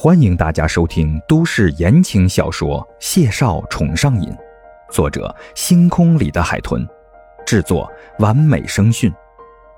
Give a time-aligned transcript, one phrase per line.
[0.00, 4.30] 欢迎大家收听都市言情小说《谢少宠上瘾》，
[4.92, 6.86] 作者：星空里的海豚，
[7.44, 9.12] 制作：完美声讯，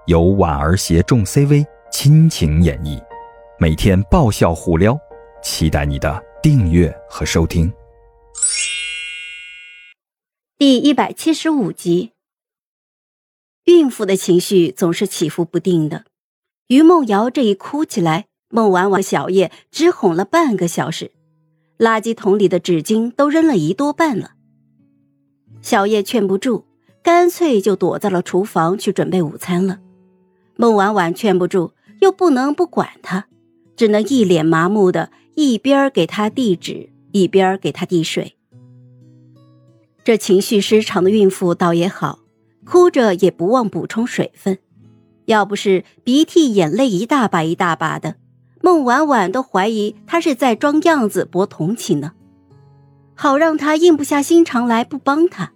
[0.04, 3.03] 由婉儿携众 CV 亲情演绎，
[3.59, 4.95] 每天爆笑互撩，
[5.43, 7.73] 期待你的订阅和收听。
[10.59, 12.13] 第一百七十五集，
[13.65, 16.05] 孕妇的情绪总是起伏不定的，
[16.66, 18.27] 于梦瑶这一哭起来。
[18.52, 21.12] 孟婉婉、小叶只哄了半个小时，
[21.78, 24.32] 垃圾桶里的纸巾都扔了一多半了。
[25.62, 26.64] 小叶劝不住，
[27.00, 29.78] 干脆就躲在了厨房去准备午餐了。
[30.56, 33.28] 孟婉婉劝不住，又不能不管他，
[33.77, 38.36] 只能一脸麻木的，一边给他递纸，一边给他递水。
[40.02, 42.19] 这情绪失常的孕妇倒也好，
[42.64, 44.58] 哭着也不忘补充水分，
[45.27, 48.16] 要不是鼻涕眼泪一大把一大把的。
[48.62, 52.12] 孟婉婉都怀疑他是在装样子博同情呢，
[53.14, 55.53] 好让他硬不下心肠来不帮他。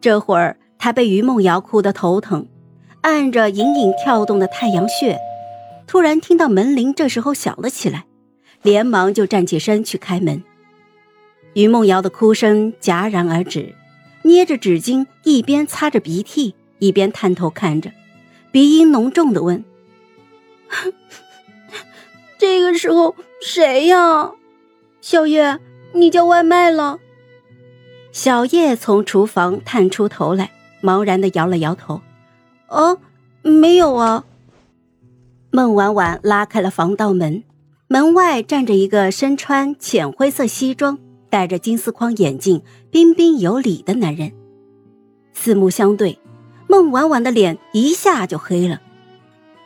[0.00, 2.46] 这会儿他被于梦瑶哭得头疼，
[3.00, 5.18] 按着隐隐跳动的太阳穴，
[5.88, 8.04] 突然听到门铃这时候响了起来，
[8.62, 10.42] 连忙就站起身去开门。
[11.54, 13.74] 于梦瑶的哭声戛然而止，
[14.22, 17.90] 捏着纸巾一边擦着鼻涕，一边探头看着，
[18.52, 19.64] 鼻音浓重的问。
[22.58, 24.32] 这个时候谁呀？
[25.00, 25.60] 小叶，
[25.92, 26.98] 你叫外卖了。
[28.10, 30.50] 小叶从厨房探出头来，
[30.82, 32.00] 茫然的摇了摇头
[32.66, 32.98] ：“哦，
[33.42, 34.24] 没有啊。”
[35.52, 37.44] 孟婉婉拉开了防盗门，
[37.86, 40.98] 门外站着一个身穿浅灰色西装、
[41.30, 44.32] 戴着金丝框眼镜、彬彬有礼的男人。
[45.32, 46.18] 四目相对，
[46.66, 48.80] 孟婉婉的脸一下就黑了，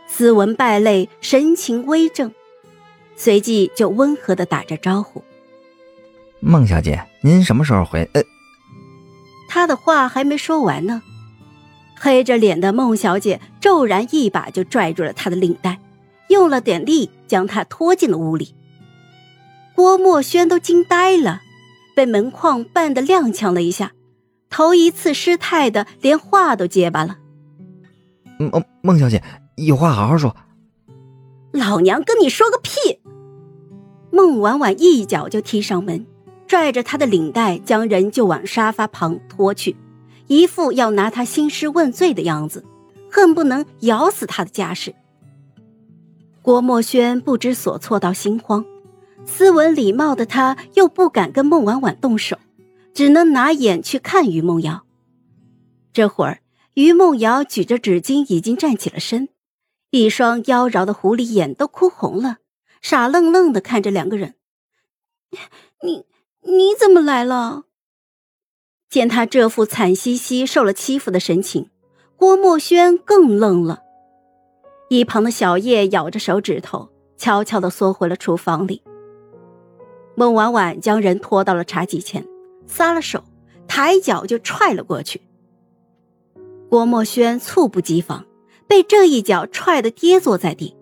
[0.07, 2.31] 斯文败类，神情微正。
[3.17, 5.23] 随即就温和的打着招呼
[6.41, 8.23] ：“孟小姐，您什么时候回？”呃，
[9.49, 11.03] 他的话还没说完呢，
[11.99, 15.79] 黑着脸的孟小姐骤然一把就拽住了他的领带，
[16.29, 18.55] 用了点力将他拖进了屋里。
[19.75, 21.43] 郭墨轩都惊呆了，
[21.95, 23.93] 被门框绊得踉跄了一下，
[24.51, 27.19] 头一次失态的连话都结巴了。
[28.39, 29.23] 孟孟小姐，
[29.57, 30.35] 有话好好说。
[31.53, 32.99] 老娘跟你说个屁！
[34.11, 36.07] 孟婉婉一脚就踢上门，
[36.47, 39.77] 拽着他的领带，将人就往沙发旁拖去，
[40.29, 42.65] 一副要拿他兴师问罪的样子，
[43.11, 44.95] 恨不能咬死他的架势。
[46.41, 48.65] 郭墨轩不知所措到心慌，
[49.27, 52.39] 斯文礼貌的他又不敢跟孟婉婉动手，
[52.95, 54.83] 只能拿眼去看于梦瑶。
[55.93, 56.41] 这会儿，
[56.75, 59.29] 于梦瑶举着纸巾，已经站起了身。
[59.93, 62.39] 一双妖娆的狐狸眼都哭红了，
[62.81, 64.37] 傻愣愣的看着两个人。
[65.83, 66.07] 你
[66.41, 67.65] 你怎么来了？
[68.89, 71.69] 见他这副惨兮兮、受了欺负的神情，
[72.17, 73.83] 郭墨轩更愣了。
[74.89, 76.89] 一旁的小叶咬着手指头，
[77.19, 78.83] 悄悄的缩回了厨房里。
[80.15, 82.27] 孟婉婉将人拖到了茶几前，
[82.67, 83.23] 撒了手，
[83.69, 85.21] 抬脚就踹了过去。
[86.71, 88.25] 郭墨轩猝不及防。
[88.67, 90.77] 被这一脚踹得跌坐在地，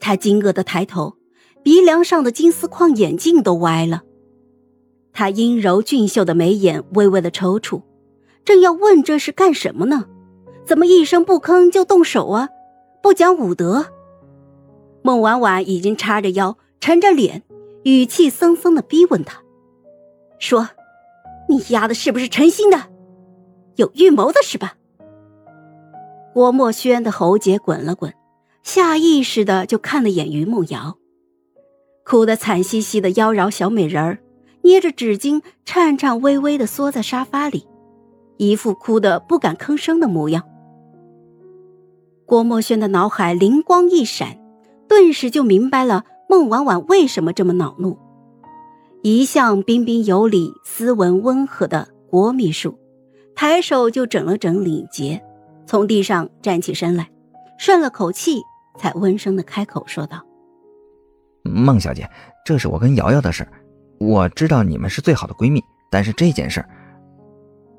[0.00, 1.16] 他惊愕的抬头，
[1.62, 4.02] 鼻梁上的金丝框眼镜都歪了。
[5.12, 7.82] 他阴柔俊秀的眉眼微微的抽搐，
[8.44, 10.04] 正要问这是干什么呢？
[10.64, 12.48] 怎么一声不吭就动手啊？
[13.02, 13.86] 不讲武德！
[15.02, 17.42] 孟婉婉已经叉着腰，沉着脸，
[17.84, 19.40] 语气森森的逼问他
[20.40, 20.68] ：“说，
[21.48, 22.90] 你丫的是不是诚心的？
[23.76, 24.74] 有预谋的是吧？”
[26.36, 28.12] 郭墨轩的喉结滚了滚，
[28.62, 30.98] 下意识的就看了眼于梦瑶，
[32.04, 34.18] 哭得惨兮兮的妖娆小美人儿，
[34.60, 37.66] 捏着纸巾颤颤巍巍的缩在沙发里，
[38.36, 40.42] 一副哭得不敢吭声的模样。
[42.26, 44.38] 郭墨轩的脑海灵光一闪，
[44.86, 47.96] 顿时就明白了孟婉婉为什么这么恼怒。
[49.02, 52.78] 一向彬彬有礼、斯文温和的郭秘书，
[53.34, 55.22] 抬手就整了整领结。
[55.66, 57.10] 从地上站起身来，
[57.58, 58.40] 顺了口气，
[58.78, 60.24] 才温声的开口说道
[61.42, 62.08] ：“孟小姐，
[62.44, 63.46] 这是我跟瑶瑶的事
[63.98, 66.64] 我知道你们是最好的闺蜜，但是这件事……”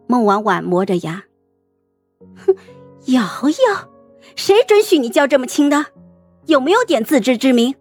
[0.07, 1.23] 孟婉婉磨着牙
[2.35, 2.55] ：“哼，
[3.07, 3.89] 瑶瑶，
[4.35, 5.85] 谁准许你叫这么亲的？
[6.45, 7.75] 有没有点自知之明？”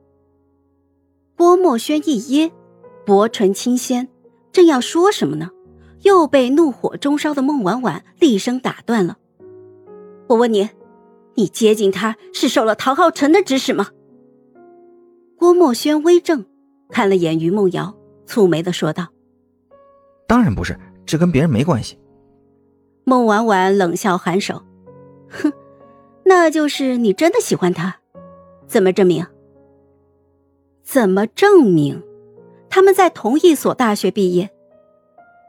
[1.37, 2.53] 郭墨轩一噎，
[3.05, 4.09] 薄唇轻掀，
[4.53, 5.51] 正要说什么呢，
[6.03, 9.17] 又被怒火中烧的孟婉婉厉声打断了。
[10.29, 10.69] 我问你，
[11.35, 13.89] 你接近他是受了陶浩辰的指使吗？
[15.39, 16.45] 郭墨轩微怔，
[16.89, 17.95] 看了眼于梦瑶，
[18.27, 19.09] 蹙眉的说道
[20.27, 21.99] ：“当然不是，这跟别人没关系。”
[23.05, 24.63] 孟婉婉冷笑颔首
[25.31, 25.53] ：“哼，
[26.25, 27.97] 那就是你真的喜欢他？
[28.67, 29.25] 怎么证明？
[30.83, 32.03] 怎么证明？
[32.69, 34.51] 他们在同一所大学毕业，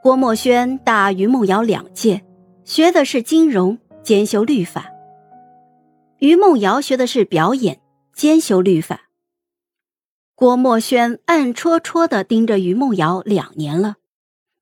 [0.03, 2.23] 郭墨轩大于梦瑶两届，
[2.63, 3.77] 学的是金融，
[4.07, 4.83] 兼修律法；
[6.19, 7.81] 于梦瑶学的是表演，
[8.15, 9.09] 兼修律法。
[10.33, 13.97] 郭墨轩暗戳戳的盯着于梦瑶两年了，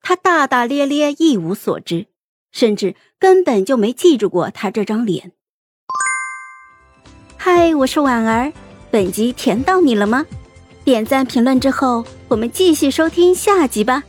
[0.02, 2.08] 他大大咧咧，一无所知。”
[2.50, 5.30] 甚至根本就没记住过他这张脸。
[7.36, 8.52] 嗨，我是婉儿，
[8.90, 10.26] 本集甜到你了吗？
[10.82, 14.02] 点赞评论之后，我们继续收听下集吧。